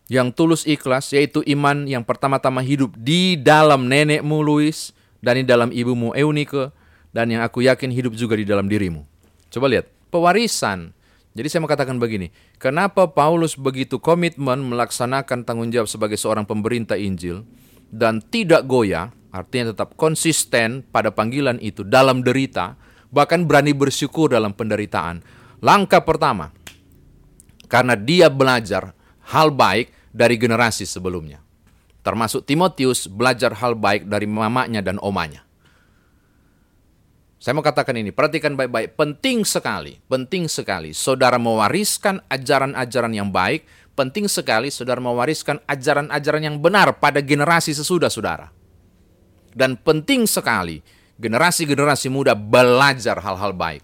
yang 0.09 0.31
tulus 0.31 0.63
ikhlas, 0.65 1.11
yaitu 1.13 1.43
iman 1.45 1.85
yang 1.85 2.01
pertama-tama 2.01 2.63
hidup 2.63 2.95
di 2.97 3.37
dalam 3.37 3.85
nenekmu 3.85 4.39
Louis 4.39 4.95
dan 5.19 5.39
di 5.39 5.45
dalam 5.45 5.69
ibumu 5.69 6.15
Eunike 6.15 6.71
dan 7.17 7.33
yang 7.33 7.41
aku 7.41 7.65
yakin 7.65 7.89
hidup 7.89 8.13
juga 8.13 8.37
di 8.37 8.45
dalam 8.45 8.69
dirimu. 8.69 9.01
Coba 9.49 9.65
lihat, 9.65 9.89
pewarisan. 10.13 10.93
Jadi 11.33 11.49
saya 11.49 11.65
mau 11.65 11.69
katakan 11.69 11.97
begini, 11.97 12.29
kenapa 12.61 13.09
Paulus 13.09 13.57
begitu 13.57 13.97
komitmen 13.97 14.61
melaksanakan 14.61 15.41
tanggung 15.41 15.73
jawab 15.73 15.89
sebagai 15.89 16.13
seorang 16.13 16.45
pemberita 16.45 16.93
Injil 16.93 17.41
dan 17.89 18.21
tidak 18.21 18.69
goyah, 18.69 19.09
artinya 19.33 19.73
tetap 19.73 19.97
konsisten 19.97 20.85
pada 20.85 21.09
panggilan 21.09 21.57
itu 21.57 21.81
dalam 21.81 22.21
derita, 22.21 22.77
bahkan 23.09 23.49
berani 23.49 23.73
bersyukur 23.73 24.29
dalam 24.29 24.53
penderitaan. 24.53 25.25
Langkah 25.65 26.05
pertama, 26.05 26.53
karena 27.65 27.97
dia 27.97 28.29
belajar 28.29 28.93
hal 29.33 29.49
baik 29.49 29.89
dari 30.13 30.37
generasi 30.37 30.85
sebelumnya. 30.85 31.41
Termasuk 32.05 32.45
Timotius 32.45 33.09
belajar 33.09 33.57
hal 33.57 33.73
baik 33.73 34.05
dari 34.05 34.29
mamanya 34.29 34.85
dan 34.85 35.01
omanya. 35.01 35.46
Saya 37.47 37.55
mau 37.55 37.63
katakan 37.63 37.95
ini, 37.95 38.11
perhatikan 38.11 38.59
baik-baik. 38.59 38.99
Penting 38.99 39.47
sekali, 39.47 40.03
penting 40.11 40.51
sekali 40.51 40.91
saudara 40.91 41.39
mewariskan 41.39 42.19
ajaran-ajaran 42.27 43.15
yang 43.15 43.31
baik. 43.31 43.63
Penting 43.95 44.27
sekali 44.27 44.67
saudara 44.67 44.99
mewariskan 44.99 45.63
ajaran-ajaran 45.63 46.43
yang 46.43 46.59
benar 46.59 46.99
pada 46.99 47.23
generasi 47.23 47.71
sesudah 47.71 48.11
saudara. 48.11 48.51
Dan 49.55 49.79
penting 49.79 50.27
sekali 50.27 50.83
generasi-generasi 51.15 52.11
muda 52.11 52.35
belajar 52.35 53.15
hal-hal 53.23 53.55
baik 53.55 53.79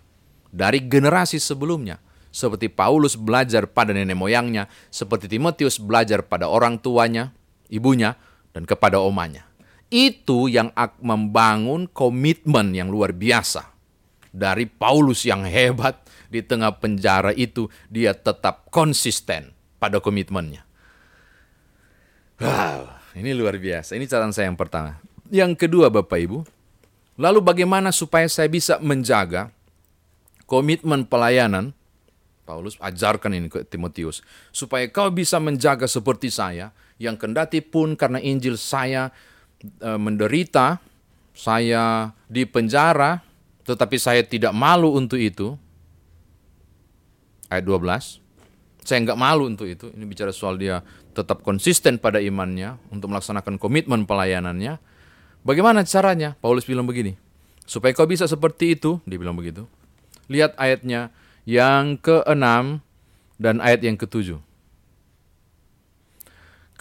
dari 0.51 0.83
generasi 0.83 1.39
sebelumnya. 1.39 2.03
Seperti 2.35 2.67
Paulus 2.67 3.15
belajar 3.15 3.63
pada 3.63 3.95
nenek 3.95 4.19
moyangnya, 4.19 4.67
seperti 4.91 5.31
Timotius 5.31 5.79
belajar 5.79 6.19
pada 6.27 6.51
orang 6.51 6.75
tuanya, 6.83 7.31
ibunya, 7.71 8.19
dan 8.51 8.67
kepada 8.67 8.99
omanya. 8.99 9.52
Itu 9.93 10.49
yang 10.49 10.73
membangun 10.97 11.85
komitmen 11.85 12.73
yang 12.73 12.89
luar 12.89 13.13
biasa. 13.13 13.69
Dari 14.33 14.65
Paulus 14.65 15.21
yang 15.29 15.45
hebat 15.45 16.01
di 16.33 16.41
tengah 16.41 16.73
penjara 16.81 17.29
itu, 17.37 17.69
dia 17.93 18.17
tetap 18.17 18.73
konsisten 18.73 19.53
pada 19.77 20.01
komitmennya. 20.01 20.65
Wow, 22.41 22.89
ini 23.13 23.37
luar 23.37 23.61
biasa. 23.61 23.93
Ini 23.93 24.09
catatan 24.09 24.33
saya 24.33 24.49
yang 24.49 24.57
pertama. 24.57 24.97
Yang 25.29 25.69
kedua 25.69 25.93
Bapak 25.93 26.17
Ibu, 26.17 26.41
Lalu 27.13 27.45
bagaimana 27.45 27.93
supaya 27.93 28.25
saya 28.25 28.49
bisa 28.49 28.81
menjaga 28.81 29.53
komitmen 30.49 31.05
pelayanan? 31.05 31.77
Paulus 32.43 32.75
ajarkan 32.81 33.31
ini 33.37 33.47
ke 33.47 33.63
Timotius. 33.63 34.19
Supaya 34.51 34.89
kau 34.89 35.07
bisa 35.13 35.39
menjaga 35.39 35.87
seperti 35.87 36.27
saya, 36.27 36.75
yang 36.99 37.15
kendati 37.15 37.63
pun 37.63 37.95
karena 37.95 38.19
Injil 38.19 38.59
saya 38.59 39.13
e, 39.63 39.89
menderita, 39.97 40.77
saya 41.33 42.13
di 42.29 42.45
penjara, 42.45 43.23
tetapi 43.63 43.97
saya 43.97 44.21
tidak 44.21 44.53
malu 44.53 44.93
untuk 44.93 45.17
itu. 45.17 45.55
Ayat 47.49 47.65
12. 47.65 48.19
Saya 48.83 48.99
nggak 49.07 49.19
malu 49.19 49.47
untuk 49.47 49.65
itu. 49.65 49.89
Ini 49.95 50.03
bicara 50.03 50.35
soal 50.35 50.59
dia 50.59 50.83
tetap 51.15 51.45
konsisten 51.45 52.01
pada 52.01 52.19
imannya 52.19 52.75
untuk 52.91 53.13
melaksanakan 53.13 53.55
komitmen 53.55 54.03
pelayanannya. 54.03 54.81
Bagaimana 55.45 55.87
caranya? 55.87 56.35
Paulus 56.39 56.67
bilang 56.67 56.89
begini. 56.89 57.15
Supaya 57.63 57.95
kau 57.95 58.07
bisa 58.09 58.27
seperti 58.27 58.75
itu, 58.75 58.99
dia 59.07 59.15
bilang 59.15 59.39
begitu. 59.39 59.69
Lihat 60.27 60.59
ayatnya 60.59 61.15
yang 61.47 61.95
keenam 61.99 62.83
dan 63.39 63.63
ayat 63.63 63.83
yang 63.83 63.95
ketujuh. 63.95 64.39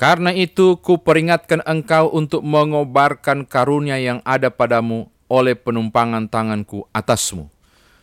Karena 0.02 0.34
itu 0.34 0.82
ku 0.82 0.98
peringatkan 0.98 1.62
engkau 1.62 2.10
untuk 2.10 2.42
mengobarkan 2.42 3.46
karunia 3.46 4.02
yang 4.02 4.18
ada 4.26 4.50
padamu 4.50 5.06
oleh 5.30 5.54
penumpangan 5.54 6.26
tanganku 6.26 6.90
atasmu 6.90 7.46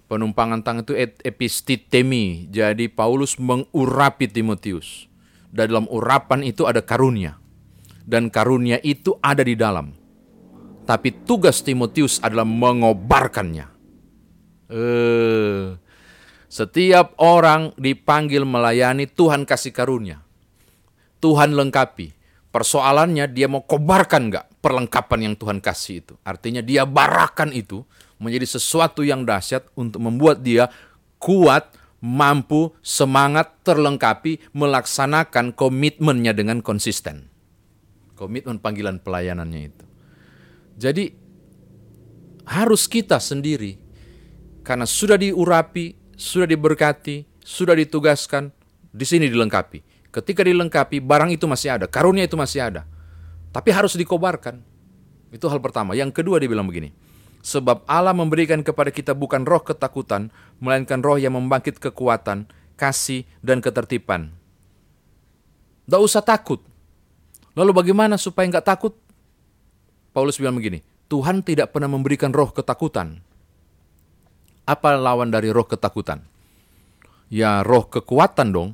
penumpangan 0.10 0.66
tangan 0.66 0.84
itu 0.84 0.98
epistitemi. 1.22 2.50
Jadi 2.50 2.90
Paulus 2.90 3.38
mengurapi 3.38 4.26
Timotius. 4.26 5.06
Dalam 5.54 5.86
urapan 5.94 6.42
itu 6.42 6.66
ada 6.66 6.82
karunia. 6.82 7.38
Dan 8.10 8.34
karunia 8.34 8.82
itu 8.82 9.22
ada 9.22 9.46
di 9.46 9.54
dalam. 9.54 9.94
Tapi 10.90 11.14
tugas 11.22 11.62
Timotius 11.62 12.18
adalah 12.26 12.50
mengobarkannya. 12.50 13.70
Eh, 14.74 15.78
setiap 16.50 17.14
orang 17.22 17.78
dipanggil 17.78 18.42
melayani 18.42 19.06
Tuhan 19.06 19.46
kasih 19.46 19.70
karunia. 19.70 20.26
Tuhan 21.20 21.56
lengkapi. 21.56 22.16
Persoalannya 22.50 23.30
dia 23.30 23.46
mau 23.46 23.62
kobarkan 23.62 24.34
nggak 24.34 24.46
perlengkapan 24.64 25.32
yang 25.32 25.36
Tuhan 25.38 25.62
kasih 25.62 26.02
itu. 26.02 26.14
Artinya 26.26 26.66
dia 26.66 26.84
barakan 26.84 27.54
itu 27.54 27.86
menjadi 28.18 28.58
sesuatu 28.58 29.06
yang 29.06 29.24
dahsyat 29.24 29.70
untuk 29.78 30.02
membuat 30.02 30.42
dia 30.42 30.68
kuat, 31.22 31.72
mampu, 32.02 32.74
semangat, 32.82 33.54
terlengkapi, 33.62 34.52
melaksanakan 34.52 35.54
komitmennya 35.54 36.34
dengan 36.34 36.66
konsisten. 36.66 37.30
Komitmen 38.18 38.60
panggilan 38.60 39.00
pelayanannya 39.00 39.62
itu. 39.70 39.86
Jadi 40.80 41.06
harus 42.50 42.88
kita 42.90 43.22
sendiri 43.22 43.78
karena 44.66 44.90
sudah 44.90 45.16
diurapi, 45.16 45.96
sudah 46.18 46.48
diberkati, 46.50 47.28
sudah 47.44 47.78
ditugaskan, 47.78 48.52
di 48.90 49.06
sini 49.06 49.30
dilengkapi. 49.30 49.89
Ketika 50.10 50.42
dilengkapi, 50.42 51.02
barang 51.02 51.30
itu 51.30 51.46
masih 51.46 51.78
ada, 51.78 51.86
karunia 51.86 52.26
itu 52.26 52.34
masih 52.34 52.66
ada. 52.66 52.86
Tapi 53.54 53.70
harus 53.70 53.94
dikobarkan. 53.94 54.62
Itu 55.30 55.46
hal 55.50 55.62
pertama. 55.62 55.94
Yang 55.94 56.22
kedua 56.22 56.42
dia 56.42 56.50
bilang 56.50 56.66
begini, 56.66 56.90
Sebab 57.40 57.88
Allah 57.88 58.12
memberikan 58.12 58.60
kepada 58.60 58.92
kita 58.92 59.16
bukan 59.16 59.48
roh 59.48 59.64
ketakutan, 59.64 60.28
melainkan 60.60 61.00
roh 61.00 61.16
yang 61.16 61.40
membangkit 61.40 61.80
kekuatan, 61.80 62.52
kasih, 62.76 63.24
dan 63.40 63.64
ketertiban. 63.64 64.36
Tidak 65.88 66.02
usah 66.04 66.20
takut. 66.20 66.60
Lalu 67.56 67.72
bagaimana 67.72 68.20
supaya 68.20 68.46
nggak 68.52 68.68
takut? 68.68 68.94
Paulus 70.12 70.36
bilang 70.36 70.60
begini, 70.60 70.84
Tuhan 71.08 71.42
tidak 71.42 71.72
pernah 71.72 71.88
memberikan 71.88 72.36
roh 72.36 72.52
ketakutan. 72.52 73.24
Apa 74.68 75.00
lawan 75.00 75.32
dari 75.32 75.50
roh 75.50 75.66
ketakutan? 75.66 76.22
Ya 77.32 77.64
roh 77.64 77.88
kekuatan 77.88 78.52
dong. 78.52 78.70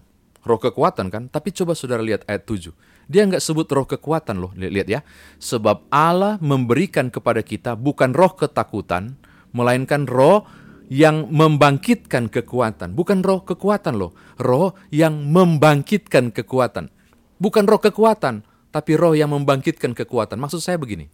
Roh 0.45 0.61
kekuatan 0.61 1.09
kan? 1.09 1.25
Tapi 1.25 1.49
coba 1.49 1.73
saudara 1.73 2.05
lihat 2.05 2.21
ayat 2.29 2.45
7. 2.45 2.69
Dia 3.09 3.25
nggak 3.25 3.41
sebut 3.41 3.65
roh 3.69 3.85
kekuatan 3.89 4.37
loh, 4.37 4.53
lihat 4.53 4.85
ya. 4.85 5.01
Sebab 5.41 5.89
Allah 5.89 6.37
memberikan 6.37 7.09
kepada 7.09 7.41
kita 7.41 7.73
bukan 7.73 8.13
roh 8.13 8.33
ketakutan, 8.37 9.17
melainkan 9.53 10.05
roh 10.05 10.45
yang 10.89 11.29
membangkitkan 11.33 12.29
kekuatan. 12.29 12.93
Bukan 12.93 13.25
roh 13.25 13.41
kekuatan 13.41 13.97
loh, 13.97 14.13
roh 14.37 14.77
yang 14.93 15.33
membangkitkan 15.33 16.29
kekuatan. 16.29 16.93
Bukan 17.41 17.65
roh 17.65 17.81
kekuatan, 17.81 18.45
tapi 18.69 18.93
roh 18.93 19.17
yang 19.17 19.33
membangkitkan 19.33 19.97
kekuatan. 19.97 20.37
Maksud 20.37 20.61
saya 20.61 20.77
begini, 20.77 21.09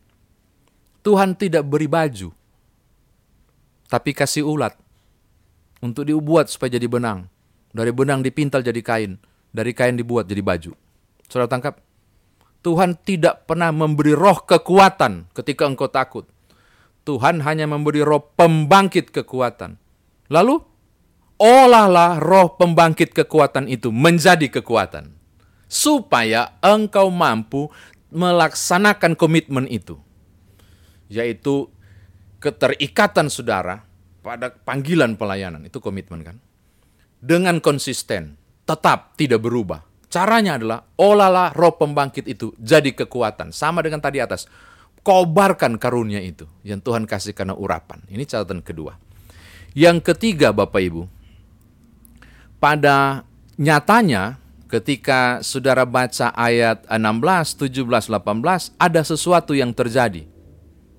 Tuhan 1.08 1.40
tidak 1.40 1.64
beri 1.68 1.88
baju, 1.88 2.36
tapi 3.88 4.12
kasih 4.12 4.44
ulat 4.44 4.76
untuk 5.80 6.08
dibuat 6.08 6.52
supaya 6.52 6.76
jadi 6.76 6.88
benang. 6.88 7.32
Dari 7.72 7.92
benang 7.96 8.20
dipintal 8.20 8.60
jadi 8.64 8.80
kain, 8.84 9.16
dari 9.52 9.72
kain 9.72 9.96
dibuat 9.96 10.28
jadi 10.28 10.44
baju. 10.44 10.76
Saudara 11.32 11.48
tangkap? 11.48 11.80
Tuhan 12.62 12.94
tidak 13.02 13.50
pernah 13.50 13.74
memberi 13.74 14.14
roh 14.14 14.44
kekuatan 14.44 15.32
ketika 15.34 15.66
engkau 15.66 15.90
takut. 15.90 16.30
Tuhan 17.02 17.42
hanya 17.42 17.66
memberi 17.66 18.06
roh 18.06 18.22
pembangkit 18.38 19.10
kekuatan. 19.10 19.82
Lalu, 20.30 20.62
olahlah 21.42 22.22
roh 22.22 22.54
pembangkit 22.54 23.18
kekuatan 23.18 23.66
itu 23.66 23.90
menjadi 23.90 24.46
kekuatan. 24.62 25.10
Supaya 25.66 26.60
engkau 26.62 27.10
mampu 27.10 27.74
melaksanakan 28.14 29.18
komitmen 29.18 29.66
itu. 29.66 29.98
Yaitu 31.10 31.72
keterikatan 32.38 33.32
saudara 33.34 33.82
pada 34.22 34.54
panggilan 34.54 35.18
pelayanan. 35.18 35.66
Itu 35.66 35.82
komitmen 35.82 36.22
kan? 36.22 36.38
Dengan 37.22 37.62
konsisten, 37.62 38.36
tetap 38.66 39.14
tidak 39.14 39.46
berubah 39.46 39.92
Caranya 40.12 40.60
adalah 40.60 40.84
olahlah 41.00 41.56
roh 41.56 41.80
pembangkit 41.80 42.28
itu 42.28 42.52
jadi 42.60 42.92
kekuatan. 42.92 43.56
Sama 43.56 43.80
dengan 43.80 44.04
tadi 44.04 44.20
atas. 44.20 44.44
Kobarkan 45.02 45.80
karunia 45.82 46.22
itu 46.22 46.46
yang 46.62 46.84
Tuhan 46.84 47.08
kasih 47.08 47.32
karena 47.32 47.56
urapan. 47.56 48.04
Ini 48.12 48.22
catatan 48.28 48.60
kedua. 48.62 49.00
Yang 49.72 50.14
ketiga 50.14 50.52
Bapak 50.52 50.84
Ibu. 50.84 51.08
Pada 52.60 53.24
nyatanya 53.56 54.38
ketika 54.68 55.42
saudara 55.42 55.88
baca 55.88 56.36
ayat 56.36 56.84
16, 56.86 57.02
17, 57.72 58.12
18 58.12 58.78
ada 58.78 59.02
sesuatu 59.02 59.56
yang 59.56 59.72
terjadi. 59.72 60.28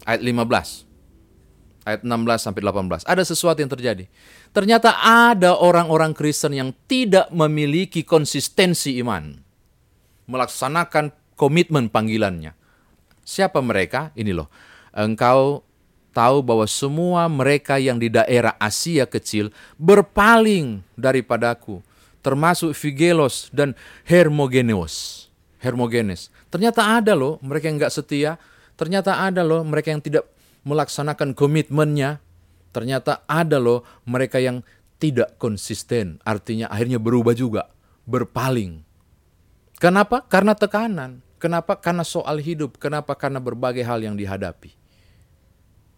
Ayat 0.08 0.24
15 0.24 0.88
ayat 1.87 2.00
16 2.06 2.42
sampai 2.42 2.62
18. 2.62 3.06
Ada 3.06 3.22
sesuatu 3.26 3.58
yang 3.62 3.70
terjadi. 3.70 4.04
Ternyata 4.53 5.01
ada 5.01 5.57
orang-orang 5.57 6.12
Kristen 6.12 6.53
yang 6.53 6.77
tidak 6.85 7.33
memiliki 7.33 8.05
konsistensi 8.05 9.01
iman. 9.01 9.41
Melaksanakan 10.29 11.09
komitmen 11.41 11.88
panggilannya. 11.88 12.53
Siapa 13.25 13.65
mereka? 13.65 14.12
Ini 14.12 14.37
loh. 14.37 14.53
Engkau 14.93 15.65
tahu 16.12 16.45
bahwa 16.45 16.69
semua 16.69 17.27
mereka 17.33 17.81
yang 17.81 17.97
di 17.97 18.12
daerah 18.12 18.53
Asia 18.61 19.09
kecil 19.09 19.49
berpaling 19.81 20.85
daripadaku. 21.01 21.81
Termasuk 22.21 22.77
Figelos 22.77 23.49
dan 23.51 23.73
Hermogeneos. 24.05 25.27
Hermogenes. 25.59 26.29
Ternyata 26.53 27.01
ada 27.01 27.17
loh 27.17 27.41
mereka 27.41 27.73
yang 27.73 27.81
nggak 27.81 27.95
setia. 27.95 28.37
Ternyata 28.77 29.25
ada 29.25 29.41
loh 29.41 29.65
mereka 29.65 29.91
yang 29.91 30.05
tidak 30.05 30.29
melaksanakan 30.62 31.35
komitmennya, 31.35 32.23
ternyata 32.72 33.22
ada 33.28 33.61
loh 33.61 33.85
mereka 34.08 34.40
yang 34.42 34.64
tidak 35.02 35.35
konsisten, 35.38 36.22
artinya 36.22 36.70
akhirnya 36.70 37.02
berubah 37.02 37.35
juga, 37.35 37.66
berpaling. 38.06 38.87
Kenapa? 39.82 40.22
Karena 40.30 40.54
tekanan. 40.54 41.18
Kenapa? 41.42 41.74
Karena 41.74 42.06
soal 42.06 42.38
hidup. 42.38 42.78
Kenapa? 42.78 43.18
Karena 43.18 43.42
berbagai 43.42 43.82
hal 43.82 43.98
yang 43.98 44.14
dihadapi. 44.14 44.70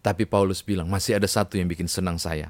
Tapi 0.01 0.25
Paulus 0.25 0.65
bilang, 0.65 0.89
masih 0.89 1.21
ada 1.21 1.29
satu 1.29 1.61
yang 1.61 1.69
bikin 1.69 1.85
senang 1.85 2.17
saya. 2.17 2.49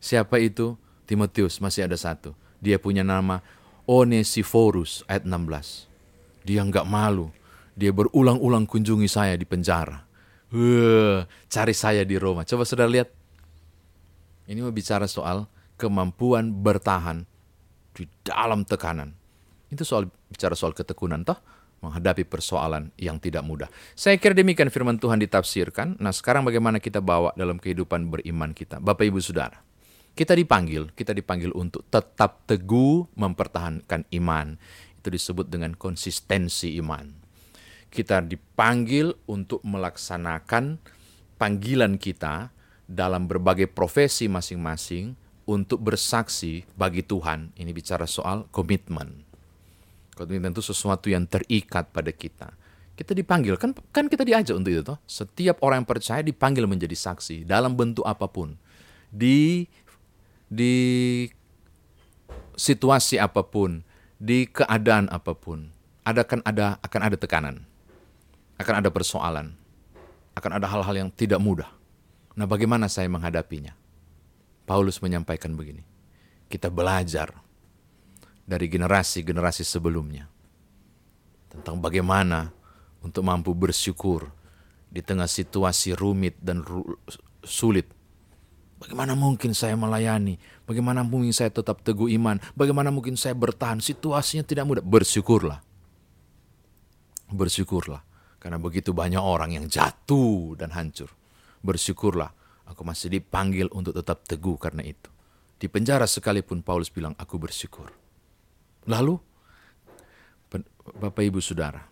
Siapa 0.00 0.40
itu? 0.40 0.80
Timotius, 1.04 1.60
masih 1.60 1.84
ada 1.84 2.00
satu. 2.00 2.32
Dia 2.64 2.80
punya 2.80 3.04
nama 3.04 3.44
Onesiphorus, 3.84 5.04
ayat 5.04 5.28
16. 5.28 6.48
Dia 6.48 6.64
nggak 6.64 6.88
malu. 6.88 7.28
Dia 7.76 7.92
berulang-ulang 7.92 8.64
kunjungi 8.64 9.08
saya 9.08 9.36
di 9.36 9.44
penjara. 9.44 10.00
Uh, 10.48 11.28
cari 11.52 11.76
saya 11.76 12.08
di 12.08 12.16
Roma. 12.16 12.48
Coba 12.48 12.64
saudara 12.64 12.88
lihat. 12.88 13.19
Ini 14.50 14.66
mau 14.66 14.74
bicara 14.74 15.06
soal 15.06 15.46
kemampuan 15.78 16.50
bertahan 16.50 17.22
di 17.94 18.10
dalam 18.26 18.66
tekanan. 18.66 19.14
Itu 19.70 19.86
soal 19.86 20.10
bicara 20.26 20.58
soal 20.58 20.74
ketekunan 20.74 21.22
toh 21.22 21.38
menghadapi 21.86 22.26
persoalan 22.26 22.90
yang 22.98 23.22
tidak 23.22 23.46
mudah. 23.46 23.70
Saya 23.94 24.18
kira 24.18 24.34
demikian 24.34 24.68
firman 24.74 24.98
Tuhan 24.98 25.22
ditafsirkan. 25.22 26.02
Nah, 26.02 26.10
sekarang 26.10 26.42
bagaimana 26.42 26.82
kita 26.82 26.98
bawa 26.98 27.30
dalam 27.38 27.62
kehidupan 27.62 28.10
beriman 28.10 28.50
kita? 28.50 28.82
Bapak 28.82 29.06
Ibu 29.06 29.22
Saudara, 29.22 29.62
kita 30.18 30.34
dipanggil, 30.34 30.90
kita 30.92 31.14
dipanggil 31.14 31.54
untuk 31.54 31.86
tetap 31.86 32.42
teguh 32.50 33.06
mempertahankan 33.14 34.10
iman. 34.18 34.58
Itu 34.98 35.14
disebut 35.14 35.46
dengan 35.46 35.78
konsistensi 35.78 36.74
iman 36.82 37.30
kita 37.90 38.22
dipanggil 38.22 39.12
untuk 39.26 39.58
melaksanakan 39.66 40.78
panggilan 41.36 41.98
kita 41.98 42.54
dalam 42.90 43.30
berbagai 43.30 43.70
profesi 43.70 44.26
masing-masing 44.26 45.14
untuk 45.46 45.78
bersaksi 45.78 46.66
bagi 46.74 47.06
Tuhan. 47.06 47.54
Ini 47.54 47.70
bicara 47.70 48.10
soal 48.10 48.50
komitmen. 48.50 49.22
Komitmen 50.18 50.50
itu 50.50 50.60
sesuatu 50.60 51.06
yang 51.06 51.30
terikat 51.30 51.94
pada 51.94 52.10
kita. 52.10 52.50
Kita 52.98 53.16
dipanggil, 53.16 53.56
kan 53.56 53.72
kan 53.94 54.10
kita 54.10 54.26
diajak 54.26 54.52
untuk 54.58 54.74
itu. 54.74 54.82
Toh? 54.84 54.98
Setiap 55.08 55.62
orang 55.64 55.86
yang 55.86 55.88
percaya 55.88 56.20
dipanggil 56.20 56.66
menjadi 56.68 56.92
saksi 56.92 57.48
dalam 57.48 57.78
bentuk 57.78 58.04
apa 58.04 58.28
pun. 58.28 58.58
Di 59.08 59.64
di 60.50 60.74
situasi 62.58 63.16
apa 63.16 63.40
pun, 63.46 63.80
di 64.20 64.44
keadaan 64.44 65.08
apa 65.08 65.32
pun, 65.32 65.72
ada 66.04 66.26
kan 66.28 66.44
ada 66.44 66.76
akan 66.84 67.00
ada 67.00 67.16
tekanan. 67.16 67.56
Akan 68.60 68.76
ada 68.76 68.92
persoalan. 68.92 69.56
Akan 70.36 70.52
ada 70.52 70.68
hal-hal 70.68 70.92
yang 70.92 71.08
tidak 71.08 71.40
mudah. 71.40 71.79
Nah, 72.40 72.48
bagaimana 72.48 72.88
saya 72.88 73.04
menghadapinya? 73.12 73.76
Paulus 74.64 75.04
menyampaikan 75.04 75.52
begini. 75.52 75.84
Kita 76.48 76.72
belajar 76.72 77.36
dari 78.48 78.64
generasi-generasi 78.64 79.60
sebelumnya 79.60 80.24
tentang 81.52 81.84
bagaimana 81.84 82.48
untuk 83.04 83.28
mampu 83.28 83.52
bersyukur 83.52 84.32
di 84.88 85.04
tengah 85.04 85.28
situasi 85.28 85.92
rumit 85.92 86.40
dan 86.40 86.64
ru 86.64 86.96
sulit. 87.44 87.92
Bagaimana 88.80 89.12
mungkin 89.12 89.52
saya 89.52 89.76
melayani? 89.76 90.40
Bagaimana 90.64 91.04
mungkin 91.04 91.36
saya 91.36 91.52
tetap 91.52 91.84
teguh 91.84 92.08
iman? 92.16 92.40
Bagaimana 92.56 92.88
mungkin 92.88 93.20
saya 93.20 93.36
bertahan? 93.36 93.84
Situasinya 93.84 94.48
tidak 94.48 94.64
mudah. 94.64 94.80
Bersyukurlah. 94.80 95.60
Bersyukurlah. 97.28 98.00
Karena 98.40 98.56
begitu 98.56 98.96
banyak 98.96 99.20
orang 99.20 99.52
yang 99.52 99.68
jatuh 99.68 100.56
dan 100.56 100.72
hancur. 100.72 101.19
Bersyukurlah. 101.60 102.32
Aku 102.68 102.86
masih 102.86 103.10
dipanggil 103.10 103.66
untuk 103.74 103.96
tetap 103.96 104.22
teguh 104.24 104.54
karena 104.56 104.86
itu. 104.86 105.10
Di 105.60 105.66
penjara 105.66 106.06
sekalipun 106.06 106.62
Paulus 106.62 106.88
bilang, 106.88 107.18
aku 107.18 107.36
bersyukur. 107.36 107.90
Lalu, 108.88 109.18
Bapak 110.96 111.22
Ibu 111.22 111.38
Saudara, 111.44 111.90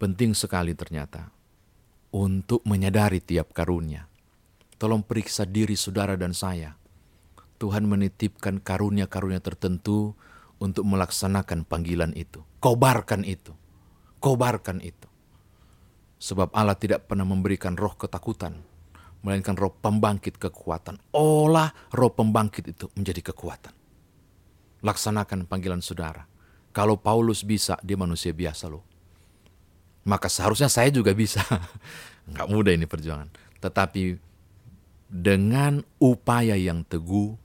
Penting 0.00 0.32
sekali 0.32 0.72
ternyata 0.72 1.28
untuk 2.16 2.64
menyadari 2.64 3.20
tiap 3.20 3.52
karunia. 3.52 4.08
Tolong 4.80 5.04
periksa 5.04 5.44
diri 5.44 5.76
saudara 5.76 6.16
dan 6.16 6.32
saya. 6.32 6.72
Tuhan 7.60 7.84
menitipkan 7.84 8.64
karunia-karunia 8.64 9.44
tertentu 9.44 10.16
untuk 10.56 10.88
melaksanakan 10.88 11.68
panggilan 11.68 12.16
itu. 12.16 12.40
Kobarkan 12.64 13.28
itu. 13.28 13.52
Kobarkan 14.24 14.80
itu. 14.80 15.04
Sebab 16.16 16.48
Allah 16.56 16.80
tidak 16.80 17.04
pernah 17.04 17.28
memberikan 17.28 17.76
roh 17.76 17.92
ketakutan, 17.92 18.56
melainkan 19.20 19.56
roh 19.56 19.72
pembangkit 19.72 20.40
kekuatan. 20.40 20.98
Olah 21.12 21.72
roh 21.92 22.12
pembangkit 22.12 22.72
itu 22.72 22.86
menjadi 22.96 23.32
kekuatan. 23.32 23.72
Laksanakan 24.80 25.44
panggilan 25.44 25.84
saudara. 25.84 26.24
Kalau 26.70 26.96
Paulus 26.96 27.42
bisa, 27.42 27.76
dia 27.82 27.98
manusia 27.98 28.30
biasa 28.30 28.70
loh 28.70 28.90
maka 30.04 30.32
seharusnya 30.32 30.70
saya 30.70 30.88
juga 30.88 31.12
bisa. 31.12 31.42
Nggak 32.30 32.48
mudah 32.48 32.72
ini 32.72 32.86
perjuangan. 32.88 33.28
Tetapi 33.60 34.16
dengan 35.10 35.84
upaya 36.00 36.56
yang 36.56 36.86
teguh, 36.86 37.36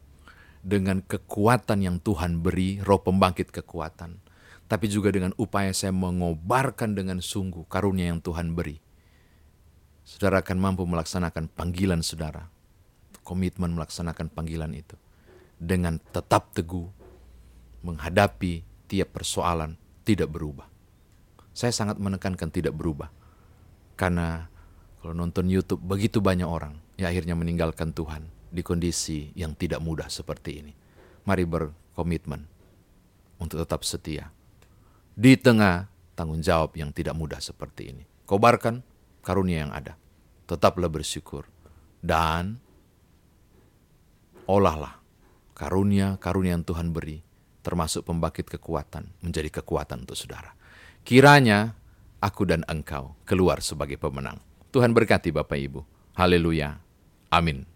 dengan 0.63 1.01
kekuatan 1.03 1.83
yang 1.83 1.97
Tuhan 1.99 2.39
beri, 2.39 2.79
roh 2.85 3.01
pembangkit 3.01 3.51
kekuatan, 3.51 4.21
tapi 4.69 4.85
juga 4.87 5.11
dengan 5.11 5.33
upaya 5.35 5.73
saya 5.75 5.91
mengobarkan 5.91 6.95
dengan 6.95 7.19
sungguh 7.19 7.67
karunia 7.67 8.13
yang 8.13 8.21
Tuhan 8.21 8.55
beri. 8.55 8.79
Saudara 10.05 10.45
akan 10.45 10.57
mampu 10.61 10.85
melaksanakan 10.85 11.49
panggilan 11.49 12.05
saudara, 12.05 12.45
komitmen 13.25 13.73
melaksanakan 13.73 14.29
panggilan 14.29 14.71
itu 14.77 14.93
dengan 15.57 15.97
tetap 16.13 16.53
teguh 16.53 16.87
menghadapi 17.81 18.61
tiap 18.85 19.17
persoalan 19.17 19.75
tidak 20.05 20.29
berubah 20.29 20.69
saya 21.55 21.71
sangat 21.71 21.95
menekankan 21.95 22.51
tidak 22.51 22.75
berubah. 22.75 23.07
Karena 23.95 24.51
kalau 24.99 25.15
nonton 25.15 25.47
YouTube 25.47 25.79
begitu 25.79 26.19
banyak 26.19 26.45
orang 26.45 26.75
yang 26.99 27.07
akhirnya 27.15 27.39
meninggalkan 27.39 27.95
Tuhan 27.95 28.27
di 28.51 28.59
kondisi 28.59 29.31
yang 29.39 29.55
tidak 29.55 29.79
mudah 29.79 30.11
seperti 30.11 30.59
ini. 30.59 30.75
Mari 31.23 31.47
berkomitmen 31.47 32.43
untuk 33.39 33.63
tetap 33.63 33.87
setia 33.87 34.29
di 35.15 35.39
tengah 35.39 35.87
tanggung 36.11 36.43
jawab 36.43 36.75
yang 36.75 36.91
tidak 36.91 37.15
mudah 37.15 37.39
seperti 37.39 37.95
ini. 37.95 38.03
Kobarkan 38.27 38.83
karunia 39.25 39.65
yang 39.65 39.73
ada. 39.73 39.97
Tetaplah 40.45 40.93
bersyukur 40.93 41.49
dan 42.05 42.61
olahlah 44.45 45.01
karunia-karunia 45.57 46.53
yang 46.53 46.61
Tuhan 46.61 46.93
beri 46.93 47.25
termasuk 47.65 48.05
pembangkit 48.05 48.45
kekuatan 48.45 49.09
menjadi 49.25 49.49
kekuatan 49.49 50.05
untuk 50.05 50.13
saudara. 50.13 50.53
Kiranya 51.01 51.73
aku 52.21 52.45
dan 52.45 52.61
engkau 52.69 53.17
keluar 53.25 53.65
sebagai 53.65 53.97
pemenang. 53.97 54.37
Tuhan 54.69 54.93
berkati 54.93 55.33
Bapak 55.33 55.57
Ibu. 55.57 55.81
Haleluya. 56.13 56.77
Amin. 57.33 57.74